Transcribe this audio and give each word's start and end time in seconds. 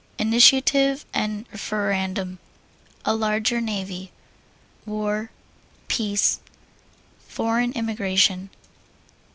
Initiative 0.17 1.05
and 1.13 1.45
Referendum. 1.51 2.39
A 3.05 3.13
Larger 3.13 3.61
Navy. 3.61 4.11
War. 4.83 5.29
Peace. 5.89 6.39
Foreign 7.27 7.71
Immigration. 7.73 8.49